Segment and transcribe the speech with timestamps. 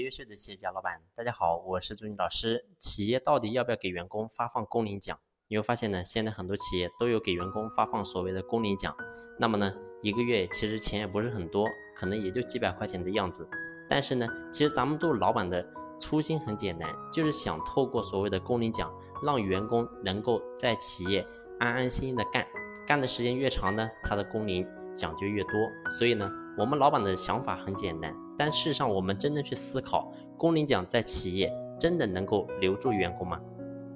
[0.00, 2.66] 优秀的企业家老板，大家好，我是朱军老师。
[2.78, 5.18] 企业到底要不要给员工发放工龄奖？
[5.46, 8.96] 你会发现呢，现在很多企业都有给员工发放所谓的工龄奖。
[9.38, 9.72] 那么呢，
[10.02, 13.48] 一个月其实钱也不是很多，可能也就几百块钱的样子。
[13.88, 15.64] 但是呢，其实咱们做老板的
[16.00, 18.92] 初心很简单，就是想透过所谓的工龄奖，
[19.22, 21.24] 让员工能够在企业
[21.60, 22.44] 安安心心的干，
[22.86, 25.52] 干的时间越长呢，他的工龄讲究越多。
[25.90, 28.14] 所以呢，我们老板的想法很简单。
[28.36, 33.40] 但事实上，我们真正去思考，工龄奖在企业真的能够留住员工吗？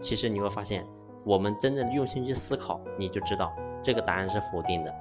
[0.00, 0.86] 其实你会发现，
[1.24, 3.52] 我们真正用心去思考，你就知道
[3.82, 4.94] 这个答案是否定的。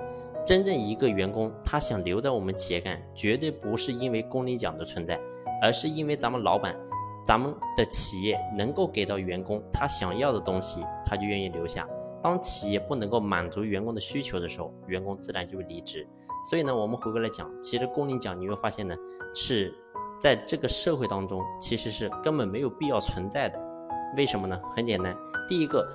[0.45, 5.19] 真正一个员工他想留在我们企业干，绝对不是因为工龄奖的存在，
[5.61, 6.75] 而是因为咱们老板、
[7.23, 11.87] 咱们的企业能够给到员工他想要的东西，他就愿意留下。
[12.21, 16.07] 当企业不能够满足员工的需求的时候，员工自然就会离职。
[16.49, 18.95] 所以呢，我们回过来讲，其实工龄奖你会发现呢，
[19.33, 19.73] 是
[20.19, 23.59] 在这个社会当中其实是根本没有必要存在的。
[24.15, 24.59] 为什么呢？
[24.75, 25.15] 很简单，
[25.49, 25.85] 第一个，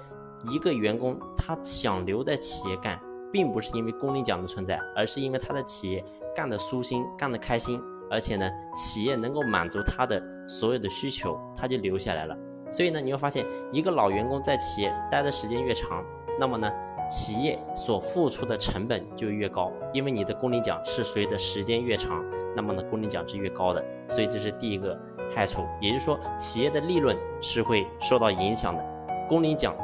[0.50, 3.00] 一个员工他想留在企业干，
[3.32, 6.04] 并不是因为工龄奖的存在，而是因为他的企业
[6.36, 12.36] 干得舒心、干得开心，而且呢，企业能够满足他的所有的需求，他就留下来了。
[12.72, 16.02] 所以呢，你会发现，一个老员工在企业待的时间越长，
[16.40, 16.72] 那么呢，
[17.10, 22.24] 企业所付出的成本就越高，因为你的工龄奖是随着时间越长，
[22.56, 23.84] 那么呢，工龄奖是越高的。
[24.08, 24.98] 所以这是第一个
[25.34, 28.82] 害处，也就是说，企业的利润是会受到影响的。
[29.28, 29.76] 工龄奖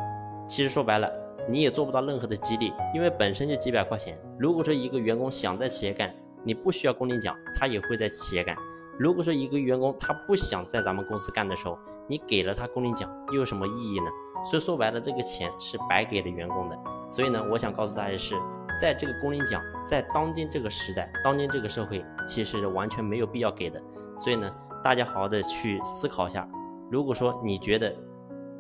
[0.46, 1.10] 其实说白了，
[1.46, 4.18] 你也做不到任何的激励，因为本身就几百块钱。
[4.38, 8.56] 如果说一个员工想在企业干，你不需要工龄奖，他也会在企业干。
[8.98, 14.06] 如果说一个员工他不想在咱们公司干的时候，你给了他工龄奖又有什么意义呢？
[14.44, 16.76] 所以说白了，这个钱是白给了员工的。
[17.08, 18.34] 所以呢，我想告诉大家是，
[18.80, 23.80] 在这个工龄奖，在当今这个时代，当今这个社会，其实是完全没有必要给的。
[24.18, 26.48] 所以呢，大家好好的去思考一下。
[26.90, 27.94] 如果说你觉得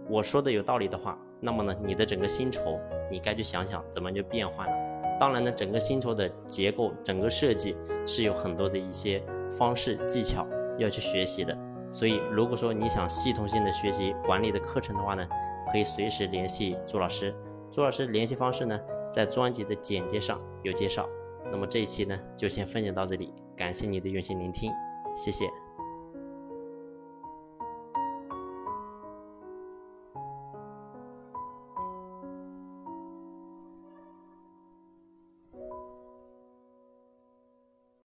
[0.08, 2.78] 我说的有道理的话，那么呢，你的整个薪酬
[3.10, 4.87] 你该去想想怎么就变换了。
[5.18, 9.22] 当然呢，整个薪酬的结构、整个设计是有很多的一些。
[9.50, 10.46] 方式技巧
[10.76, 11.56] 要去学习的，
[11.90, 15.26] 所以如果说你想系统性的学习管理的课程的话呢，
[15.72, 17.34] 可以随时联系朱老师。
[17.72, 18.78] 朱老师联系方式呢，
[19.10, 21.08] 在专辑的简介上有介绍。
[21.50, 24.70] 那么这一期呢，就先分享到这里，感谢你的用心聆听，
[25.16, 25.46] 谢谢。